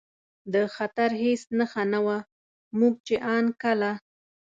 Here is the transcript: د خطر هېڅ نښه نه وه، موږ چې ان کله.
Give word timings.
د 0.53 0.55
خطر 0.75 1.09
هېڅ 1.23 1.41
نښه 1.57 1.83
نه 1.93 1.99
وه، 2.05 2.17
موږ 2.77 2.95
چې 3.07 3.15
ان 3.33 3.45
کله. 3.61 3.91